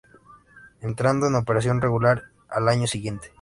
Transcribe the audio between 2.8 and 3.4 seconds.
siguiente.